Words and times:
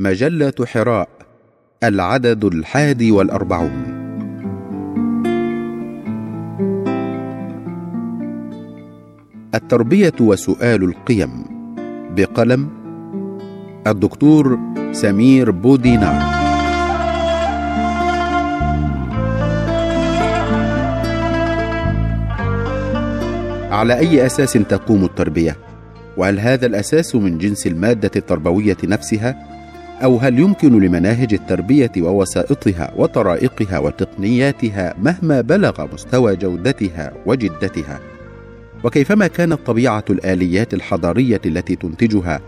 مجلة 0.00 0.52
حراء 0.64 1.08
العدد 1.84 2.44
الحادي 2.44 3.10
والأربعون 3.10 3.98
التربية 9.54 10.12
وسؤال 10.20 10.84
القيم 10.84 11.44
بقلم 12.16 12.68
الدكتور 13.86 14.58
سمير 14.92 15.50
بودينار 15.50 16.22
على 23.70 23.98
أي 23.98 24.26
أساس 24.26 24.52
تقوم 24.52 25.04
التربية؟ 25.04 25.56
وهل 26.16 26.40
هذا 26.40 26.66
الأساس 26.66 27.14
من 27.14 27.38
جنس 27.38 27.66
المادة 27.66 28.10
التربوية 28.16 28.76
نفسها؟ 28.84 29.57
أو 30.04 30.16
هل 30.16 30.38
يمكن 30.38 30.80
لمناهج 30.80 31.34
التربية 31.34 31.92
ووسائطها 31.98 32.92
وطرائقها 32.96 33.78
وتقنياتها 33.78 34.94
مهما 35.02 35.40
بلغ 35.40 35.86
مستوى 35.94 36.36
جودتها 36.36 37.12
وجدتها؟ 37.26 38.00
وكيفما 38.84 39.26
كانت 39.26 39.58
طبيعة 39.66 40.04
الآليات 40.10 40.74
الحضارية 40.74 41.40
التي 41.46 41.76
تنتجها 41.76 42.40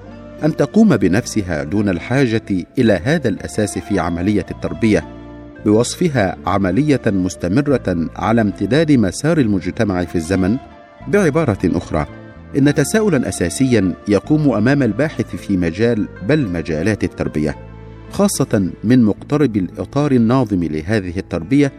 أن 0.45 0.57
تقوم 0.57 0.97
بنفسها 0.97 1.65
دون 1.65 1.89
الحاجة 1.89 2.67
إلى 2.79 3.01
هذا 3.05 3.29
الأساس 3.29 3.79
في 3.79 3.99
عملية 3.99 4.47
التربية 4.51 5.05
بوصفها 5.67 6.37
عملية 6.47 7.01
مستمرة 7.07 8.09
على 8.17 8.41
امتداد 8.41 8.93
مسار 8.93 9.39
المجتمع 9.39 10.05
في 10.05 10.17
الزمن 10.17 10.57
بعبارة 11.09 11.59
أخرى 11.65 12.07
إن 12.57 12.75
تساؤلا 12.75 13.29
اساسيا 13.29 13.95
يقوم 14.09 14.53
أمام 14.53 14.83
الباحث 14.83 15.37
في 15.37 15.57
مجال 15.57 16.09
بل 16.29 16.49
مجالات 16.49 17.05
التربية 17.05 17.57
خاصة 18.11 18.71
من 18.85 19.05
مقترب 19.05 19.57
الإطار 19.57 20.13
الناظم 20.13 20.65
لهذه 20.65 21.19
التربية 21.19 21.73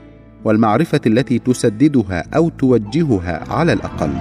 والمعرفة 0.46 1.02
التي 1.08 1.40
تسددها 1.40 2.24
أو 2.36 2.50
توجهها 2.50 3.54
على 3.54 3.74
الأقل. 3.74 4.12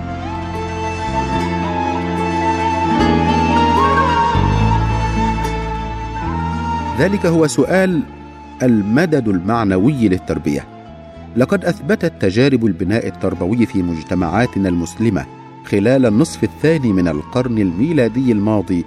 ذلك 6.98 7.26
هو 7.26 7.46
سؤال 7.46 8.02
المدد 8.62 9.28
المعنوي 9.28 10.08
للتربية. 10.08 10.64
لقد 11.36 11.64
أثبتت 11.64 12.12
تجارب 12.20 12.66
البناء 12.66 13.06
التربوي 13.06 13.66
في 13.66 13.82
مجتمعاتنا 13.82 14.68
المسلمة 14.68 15.39
خلال 15.70 16.06
النصف 16.06 16.44
الثاني 16.44 16.92
من 16.92 17.08
القرن 17.08 17.58
الميلادي 17.58 18.32
الماضي 18.32 18.84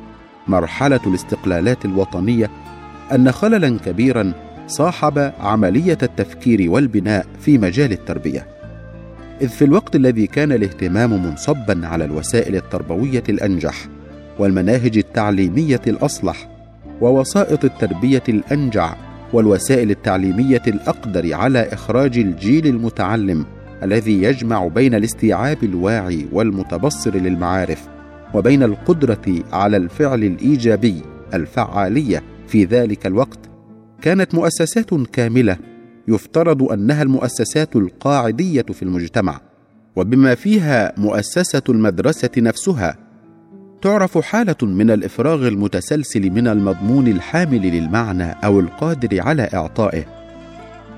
مرحلة 0.48 1.00
الاستقلالات 1.08 1.86
الوطنية 1.86 2.50
أن 3.12 3.32
خللا 3.32 3.80
كبيرا 3.86 4.34
صاحب 4.68 5.34
عملية 5.40 5.98
التفكير 6.04 6.72
والبناء 6.72 7.26
في 7.40 7.58
مجال 7.58 7.92
التربية. 7.92 8.48
إذ 9.42 9.48
في 9.48 9.66
الوقت 9.66 9.96
الذي 9.96 10.28
كان 10.28 10.52
الاهتمام 10.52 11.26
منصبا 11.26 11.88
على 11.88 12.06
الوسائل 12.06 12.56
التربوية 12.56 13.24
الأنجح 13.30 13.88
والمناهج 14.40 14.98
التعليمية 14.98 15.82
الأصلح 15.88 16.50
ووسائط 17.02 17.66
التربية 17.66 18.24
الأنجع 18.30 18.96
والوسائل 19.34 19.92
التعليمية 19.92 20.64
الأقدر 20.68 21.34
على 21.34 21.60
إخراج 21.74 22.18
الجيل 22.18 22.68
المتعلم 22.68 23.46
الذي 23.84 24.24
يجمع 24.24 24.68
بين 24.68 24.96
الاستيعاب 24.96 25.64
الواعي 25.64 26.28
والمتبصر 26.32 27.16
للمعارف 27.16 27.88
وبين 28.34 28.64
القدرة 28.64 29.44
على 29.52 29.78
الفعل 29.78 30.24
الإيجابي 30.24 31.02
الفعالية 31.34 32.24
في 32.48 32.66
ذلك 32.66 33.06
الوقت 33.06 33.40
كانت 34.02 34.36
مؤسسات 34.36 34.94
كاملة 34.94 35.58
يفترض 36.08 36.64
أنها 36.64 37.04
المؤسسات 37.04 37.76
القاعدية 37.76 38.62
في 38.62 38.84
المجتمع. 38.84 39.40
وبما 39.96 40.36
فيها 40.36 40.94
مؤسسة 40.98 41.62
المدرسة 41.70 42.30
نفسها 42.38 42.98
تعرف 43.82 44.18
حالة 44.18 44.56
من 44.62 44.92
الإفراغ 44.92 45.48
المتسلسل 45.48 46.30
من 46.30 46.48
المضمون 46.48 47.08
الحامل 47.08 47.62
للمعنى 47.62 48.32
أو 48.32 48.60
القادر 48.60 49.22
على 49.22 49.50
إعطائه. 49.54 50.06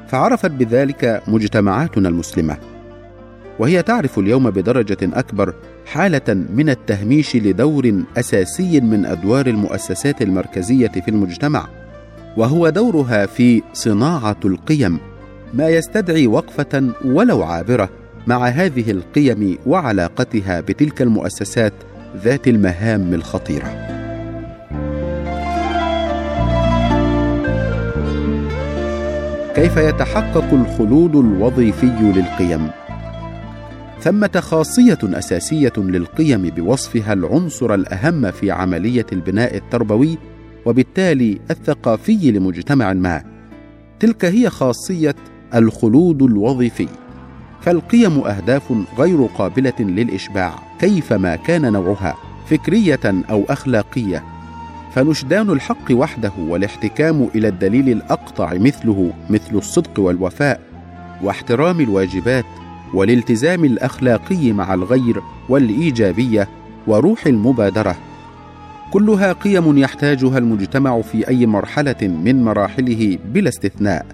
فعرفت 0.08 0.52
بذلك 0.52 1.24
مجتمعاتنا 1.28 2.10
المسلمة. 2.10 2.75
وهي 3.60 3.82
تعرف 3.82 4.20
اليوم 4.20 4.50
بدرجة 4.50 4.98
أكبر 5.04 5.54
حالة 5.86 6.46
من 6.56 6.70
التهميش 6.70 7.36
لدور 7.36 8.04
أساسي 8.18 8.82
من 8.82 9.06
أدوار 9.06 9.48
المؤسسات 9.48 10.22
المركزية 10.22 10.88
في 10.88 11.08
المجتمع 11.08 11.68
وهو 12.38 12.70
دورها 12.70 13.26
في 13.26 13.62
صناعة 13.74 14.38
القيم 14.46 15.00
ما 15.54 15.70
يستدعي 15.70 16.28
وقفة 16.28 16.90
ولو 17.06 17.44
عابرة 17.44 17.90
مع 18.28 18.48
هذه 18.48 18.92
القيم 18.92 19.58
وعلاقتها 19.66 20.60
بتلك 20.62 21.02
المؤسسات 21.02 21.74
ذات 22.24 22.48
المهام 22.48 23.14
الخطيرة. 23.14 23.96
كيف 29.56 29.78
يتحقق 29.78 30.54
الخلود 30.54 31.16
الوظيفي 31.16 31.86
للقيم؟ 31.86 32.70
ثمه 34.06 34.40
خاصية 34.40 34.98
أساسية 35.04 35.74
للقيم 35.78 36.50
بوصفها 36.50 37.14
العنصر 37.14 37.74
الأهم 37.74 38.32
في 38.32 38.52
عملية 38.52 39.06
البناء 39.12 39.56
التربوي 39.56 40.18
وبالتالي 40.66 41.40
الثقافي 41.52 42.32
لمجتمع 42.32 42.94
ما. 42.94 43.24
تلك 44.00 44.26
هي 44.26 44.50
خاصية 44.50 45.16
الخلود 45.56 46.22
الوظيفي. 46.22 46.88
فالقيم 47.62 48.20
أهداف 48.20 48.74
غير 48.98 49.26
قابلة 49.26 49.74
للإشباع 49.80 50.56
كيفما 50.80 51.36
كان 51.36 51.74
نوعها 51.74 52.16
فكرية 52.50 53.24
أو 53.30 53.44
أخلاقية. 53.50 54.24
فنشدان 54.94 55.50
الحق 55.50 55.92
وحده 55.92 56.32
والاحتكام 56.38 57.30
إلى 57.36 57.48
الدليل 57.48 57.90
الأقطع 57.90 58.54
مثله 58.54 59.14
مثل 59.30 59.56
الصدق 59.56 60.00
والوفاء 60.00 60.62
واحترام 61.24 61.80
الواجبات 61.80 62.46
والالتزام 62.94 63.66
الأخلاقي 63.66 64.52
مع 64.52 64.74
الغير 64.74 65.22
والإيجابية 65.50 66.48
وروح 66.88 67.28
المبادرة. 67.28 67.96
كلها 68.92 69.34
قيم 69.34 69.78
يحتاجها 69.78 70.38
المجتمع 70.38 71.02
في 71.02 71.28
أي 71.28 71.46
مرحلة 71.46 71.96
من 72.02 72.44
مراحله 72.44 73.18
بلا 73.34 73.50
استثناء. 73.50 74.06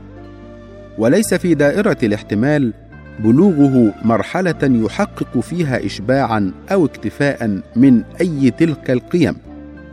وليس 0.98 1.34
في 1.34 1.54
دائرة 1.54 1.98
الاحتمال 2.04 2.74
بلوغه 3.20 3.94
مرحلة 4.06 4.60
يحقق 4.86 5.40
فيها 5.40 5.86
اشباعا 5.86 6.52
أو 6.72 6.86
اكتفاء 6.86 7.62
من 7.76 8.04
أي 8.22 8.52
تلك 8.52 8.92
القيم 8.92 9.36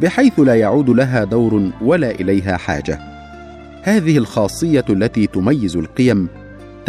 بحيث 0.01 0.41
لا 0.41 0.55
يعود 0.55 0.91
لها 0.91 1.25
دور 1.25 1.71
ولا 1.83 2.11
إليها 2.11 2.57
حاجة. 2.57 2.99
هذه 3.83 4.19
الخاصية 4.19 4.85
التي 4.91 5.27
تميز 5.27 5.77
القيم 5.77 6.29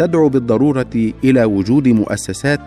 تدعو 0.00 0.28
بالضرورة 0.28 1.12
إلى 1.24 1.44
وجود 1.44 1.88
مؤسسات 1.88 2.60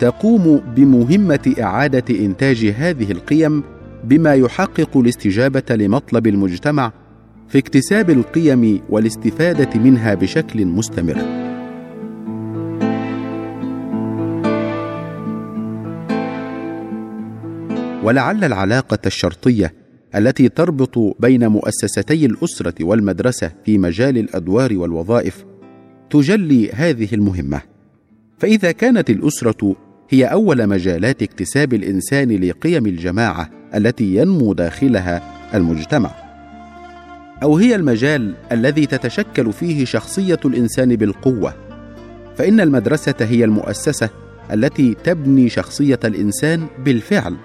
تقوم 0.00 0.60
بمهمة 0.76 1.54
إعادة 1.60 2.24
إنتاج 2.24 2.74
هذه 2.78 3.12
القيم 3.12 3.62
بما 4.04 4.34
يحقق 4.34 4.96
الاستجابة 4.96 5.62
لمطلب 5.70 6.26
المجتمع 6.26 6.92
في 7.48 7.58
اكتساب 7.58 8.10
القيم 8.10 8.80
والاستفادة 8.90 9.80
منها 9.80 10.14
بشكل 10.14 10.66
مستمر. 10.66 11.18
ولعل 18.04 18.44
العلاقة 18.44 18.98
الشرطية 19.06 19.74
التي 20.16 20.48
تربط 20.48 20.98
بين 21.20 21.48
مؤسستي 21.48 22.26
الأسرة 22.26 22.84
والمدرسة 22.84 23.52
في 23.64 23.78
مجال 23.78 24.18
الأدوار 24.18 24.76
والوظائف 24.76 25.44
تجلي 26.10 26.72
هذه 26.72 27.08
المهمة. 27.12 27.60
فإذا 28.38 28.72
كانت 28.72 29.10
الأسرة 29.10 29.76
هي 30.10 30.24
أول 30.24 30.66
مجالات 30.66 31.22
اكتساب 31.22 31.74
الإنسان 31.74 32.30
لقيم 32.44 32.86
الجماعة 32.86 33.50
التي 33.74 34.16
ينمو 34.16 34.52
داخلها 34.52 35.22
المجتمع. 35.54 36.10
أو 37.42 37.56
هي 37.56 37.74
المجال 37.74 38.34
الذي 38.52 38.86
تتشكل 38.86 39.52
فيه 39.52 39.84
شخصية 39.84 40.40
الإنسان 40.44 40.96
بالقوة. 40.96 41.54
فإن 42.36 42.60
المدرسة 42.60 43.14
هي 43.20 43.44
المؤسسة 43.44 44.10
التي 44.52 44.96
تبني 45.04 45.48
شخصية 45.48 46.00
الإنسان 46.04 46.66
بالفعل 46.84 47.36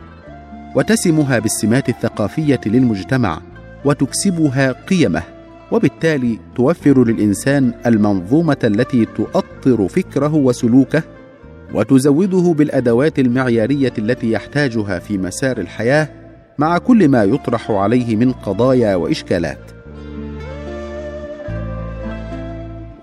وتسمها 0.76 1.40
بالسمات 1.40 1.90
الثقافية 1.90 2.62
للمجتمع 2.66 3.42
وتكسبها 3.86 4.72
قيمه. 4.72 5.39
وبالتالي 5.72 6.40
توفر 6.56 7.04
للإنسان 7.08 7.74
المنظومة 7.86 8.58
التي 8.64 9.06
تؤطر 9.06 9.88
فكره 9.88 10.36
وسلوكه 10.36 11.04
وتزوده 11.74 12.54
بالأدوات 12.58 13.20
المعيارية 13.20 13.94
التي 13.98 14.32
يحتاجها 14.32 15.00
في 15.00 15.18
مسار 15.18 15.58
الحياة 15.58 16.10
مع 16.58 16.78
كل 16.78 17.08
ما 17.10 17.24
يطرح 17.24 17.72
عليه 17.72 18.16
من 18.16 18.32
قضايا 18.32 18.96
وإشكالات. 18.96 19.60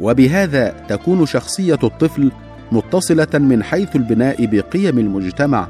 وبهذا 0.00 0.74
تكون 0.88 1.26
شخصية 1.26 1.78
الطفل 1.84 2.32
متصلة 2.72 3.38
من 3.38 3.62
حيث 3.62 3.96
البناء 3.96 4.46
بقيم 4.46 4.98
المجتمع 4.98 5.68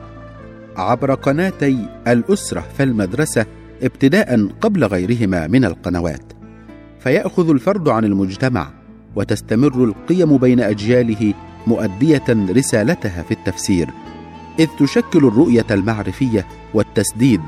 عبر 0.76 1.14
قناتي 1.14 1.88
الأسرة 2.08 2.64
فالمدرسه 2.78 3.46
ابتداء 3.82 4.48
قبل 4.60 4.84
غيرهما 4.84 5.46
من 5.46 5.64
القنوات. 5.64 6.35
فيأخذ 7.06 7.50
الفرد 7.50 7.88
عن 7.88 8.04
المجتمع 8.04 8.68
وتستمر 9.16 9.84
القيم 9.84 10.36
بين 10.36 10.60
أجياله 10.60 11.34
مؤدية 11.66 12.24
رسالتها 12.28 13.22
في 13.22 13.30
التفسير 13.30 13.90
إذ 14.58 14.66
تشكل 14.78 15.18
الرؤية 15.18 15.66
المعرفية 15.70 16.46
والتسديد 16.74 17.40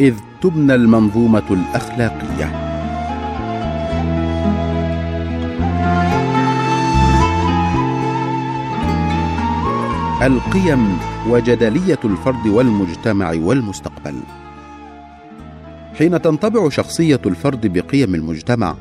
إذ 0.00 0.14
تبنى 0.42 0.74
المنظومة 0.74 1.42
الأخلاقية. 1.50 2.46
القيم 10.26 10.98
وجدلية 11.28 12.00
الفرد 12.04 12.46
والمجتمع 12.46 13.34
والمستقبل. 13.42 14.14
حين 15.98 16.22
تنطبع 16.22 16.68
شخصية 16.68 17.20
الفرد 17.26 17.66
بقيم 17.66 18.14
المجتمع 18.14 18.76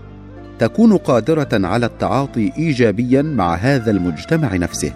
تكون 0.60 0.98
قادرة 0.98 1.50
على 1.54 1.86
التعاطي 1.86 2.52
ايجابيا 2.58 3.22
مع 3.22 3.56
هذا 3.56 3.92
المجتمع 3.92 4.56
نفسه 4.56 4.94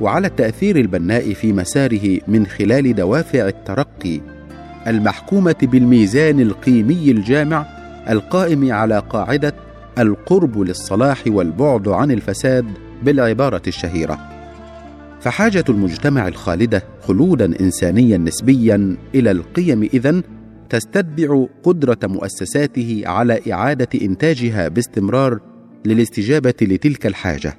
وعلى 0.00 0.26
التأثير 0.26 0.76
البناء 0.76 1.32
في 1.32 1.52
مساره 1.52 2.18
من 2.28 2.46
خلال 2.46 2.94
دوافع 2.94 3.48
الترقي 3.48 4.20
المحكومة 4.86 5.56
بالميزان 5.62 6.40
القيمي 6.40 7.10
الجامع 7.10 7.66
القائم 8.10 8.72
على 8.72 8.98
قاعدة 8.98 9.54
القرب 9.98 10.58
للصلاح 10.58 11.22
والبعد 11.26 11.88
عن 11.88 12.10
الفساد 12.10 12.64
بالعبارة 13.02 13.62
الشهيرة. 13.66 14.18
فحاجة 15.20 15.64
المجتمع 15.68 16.28
الخالدة 16.28 16.82
خلودا 17.02 17.60
انسانيا 17.60 18.18
نسبيا 18.18 18.96
إلى 19.14 19.30
القيم 19.30 19.82
إذن 19.82 20.22
تستتبع 20.68 21.46
قدرة 21.62 21.98
مؤسساته 22.02 23.02
على 23.06 23.40
إعادة 23.52 23.88
إنتاجها 24.02 24.68
باستمرار 24.68 25.40
للاستجابة 25.84 26.54
لتلك 26.62 27.06
الحاجة. 27.06 27.58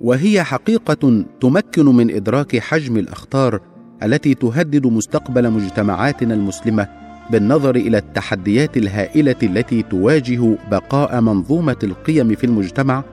وهي 0.00 0.42
حقيقة 0.42 1.24
تمكن 1.40 1.86
من 1.86 2.10
إدراك 2.10 2.58
حجم 2.58 2.96
الأخطار 2.96 3.60
التي 4.02 4.34
تهدد 4.34 4.86
مستقبل 4.86 5.50
مجتمعاتنا 5.50 6.34
المسلمة 6.34 6.88
بالنظر 7.30 7.76
إلى 7.76 7.98
التحديات 7.98 8.76
الهائلة 8.76 9.36
التي 9.42 9.82
تواجه 9.82 10.58
بقاء 10.70 11.20
منظومة 11.20 11.76
القيم 11.82 12.34
في 12.34 12.44
المجتمع 12.44 13.04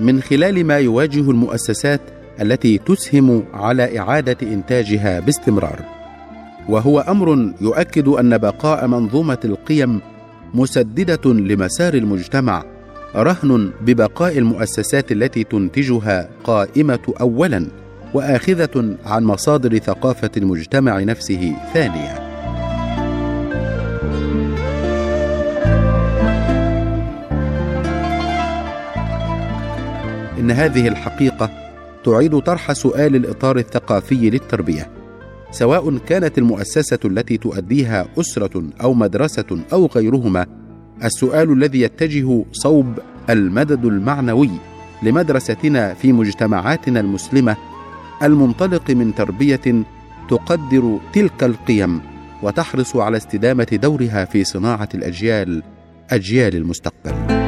من 0.00 0.20
خلال 0.20 0.66
ما 0.66 0.78
يواجه 0.78 1.30
المؤسسات 1.30 2.00
التي 2.40 2.78
تسهم 2.78 3.44
على 3.54 3.98
إعادة 3.98 4.36
إنتاجها 4.42 5.20
باستمرار. 5.20 6.01
وهو 6.68 7.00
أمر 7.00 7.52
يؤكد 7.60 8.08
أن 8.08 8.38
بقاء 8.38 8.86
منظومة 8.86 9.38
القيم 9.44 10.00
مسددة 10.54 11.32
لمسار 11.32 11.94
المجتمع 11.94 12.64
رهن 13.16 13.70
ببقاء 13.80 14.38
المؤسسات 14.38 15.12
التي 15.12 15.44
تنتجها 15.44 16.28
قائمة 16.44 17.14
اولا 17.20 17.66
وآخذة 18.14 18.96
عن 19.06 19.24
مصادر 19.24 19.78
ثقافة 19.78 20.30
المجتمع 20.36 21.00
نفسه 21.00 21.56
ثانيا. 21.74 22.32
إن 30.38 30.50
هذه 30.50 30.88
الحقيقة 30.88 31.50
تعيد 32.04 32.38
طرح 32.38 32.72
سؤال 32.72 33.16
الإطار 33.16 33.58
الثقافي 33.58 34.30
للتربية. 34.30 35.01
سواء 35.52 35.98
كانت 35.98 36.38
المؤسسة 36.38 36.98
التي 37.04 37.36
تؤديها 37.36 38.06
أسرة 38.20 38.64
أو 38.82 38.94
مدرسة 38.94 39.60
أو 39.72 39.86
غيرهما 39.86 40.46
السؤال 41.04 41.52
الذي 41.52 41.80
يتجه 41.80 42.44
صوب 42.52 42.98
المدد 43.30 43.84
المعنوي 43.84 44.50
لمدرستنا 45.02 45.94
في 45.94 46.12
مجتمعاتنا 46.12 47.00
المسلمة 47.00 47.56
المنطلق 48.22 48.90
من 48.90 49.14
تربية 49.14 49.84
تقدر 50.28 50.98
تلك 51.12 51.44
القيم 51.44 52.00
وتحرص 52.42 52.96
على 52.96 53.16
استدامة 53.16 53.66
دورها 53.82 54.24
في 54.24 54.44
صناعة 54.44 54.88
الأجيال 54.94 55.62
أجيال 56.10 56.56
المستقبل. 56.56 57.41